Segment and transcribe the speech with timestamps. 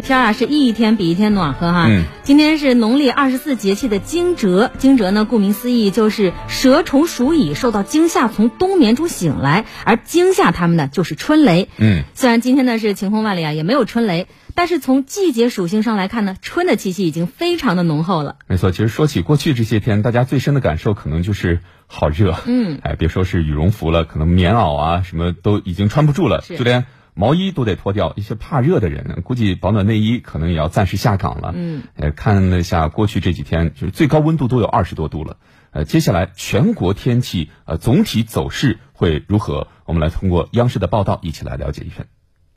[0.00, 1.86] 天啊是一天比一天暖和哈。
[1.88, 11.68] 嗯，今天是农历二十四节气的惊蛰，惊蛰呢，顾名思义就是蛇虫鼠蚁受到惊吓，从冬眠中醒来，而惊吓它们的就是春雷。
[11.78, 18.36] 嗯，虽然今天呢是晴空万里啊，也没有春雷，但是从季节属性上来看呢，春的气息已经非常的浓厚了。
[18.46, 22.36] 没错，其实说起过去这些天，大家最深的感受可能就是好热。
[22.46, 26.86] 嗯，哎，别说是羽绒服了，可能棉袄啊什么都已经穿不住了，就连
[27.20, 28.14] 毛衣都得脱掉。
[28.16, 31.52] 一些怕热的人，估计保暖内衣可能也要暂时下岗了。
[31.54, 35.36] 嗯，呃，看了一下过去这几天，就是最高温度都有二十多度了。
[35.72, 39.68] 呃，接下来全国天气呃总体走势会如何？
[39.84, 42.06] 我们来通过央视的报道一起来了解一份，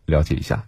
[0.06, 0.64] 了解一下。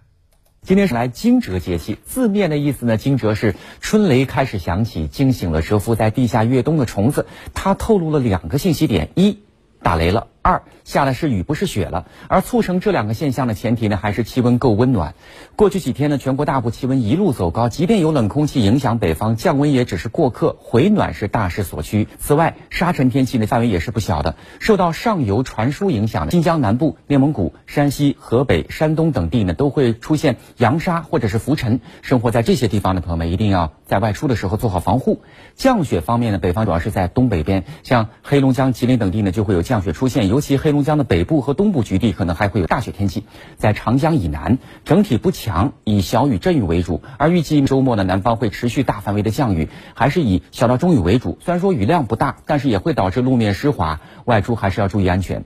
[0.62, 7.28] 今天是来惊蛰节气，字面的意思呢，惊蛰是春雷开始响起，惊醒了蛰伏在地下越冬的虫子。
[7.54, 9.40] 它透露了两个信息点：一，
[9.84, 12.06] 打雷了；二，下的是雨不是雪了。
[12.28, 15.16] 而促成这两个现象的前提呢，还是气温够温暖。
[15.56, 22.08] 过去几天呢，全国大部气温一路走高，即便有冷空气影响北方，降温也只是过客，回暖是大势所趋。
[22.20, 31.80] 此外，沙尘天气呢范围也是不小的，受到上游传输影响的新疆南部、内蒙古、山西、河北、山东等地呢，都会出现扬沙或者是浮尘。
[32.04, 35.24] 生活在这些地方的朋友们，一定要在外出的时候做好防护。
[35.56, 43.24] 降雪方面呢，北方主要是在东北边，像黑龙江、吉林等地呢，就会有降雪出现，尤其黑龙江的北部和东部局地可能还会有大雪天气。
[43.56, 47.02] 在长江以南，整体不强，以小雨阵雨为主。
[47.18, 51.38] 而预计周末呢，南方会持续大范围的降雨，还是以小到中雨为主。
[51.40, 55.46] 虽然说雨量不大，但是也会导致路面湿滑，外出还是要注意安全。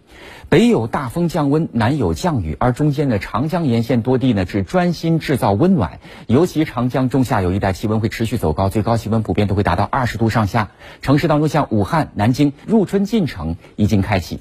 [0.49, 5.99] 北有大风降温，南有降雨，而中间的长江沿线多地呢，只专心制造温暖。
[6.25, 10.71] 尤其长江中下游一带气温会持续走高，最高气温普遍都会达到二十度上下。
[11.03, 14.39] 城市当中，像武汉、南京，入春进程已经开启。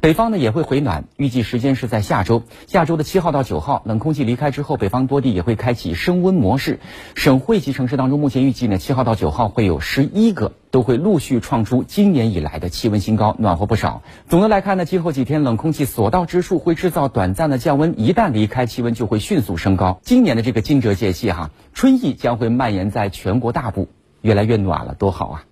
[0.00, 2.42] 北方呢也会回暖，预计时间是在下周。
[2.66, 6.80] 下周的七号到九号，冷空气离开之后，北方多地也会开启升温模式。
[7.14, 14.00] 省会级城市当中，目前预计呢，七号到九号会有十一个都会陆续创出今年以来的气温新高，暖和不少。
[14.26, 20.00] 总的来看呢，今后几天冷空气所到之处会制造短暂的降温，一旦离开，气温就会迅速升高。
[20.02, 23.88] 今年的这个惊蛰节气哈，春意将会蔓延在全国大部，
[24.22, 25.44] 越来越暖了，多好啊！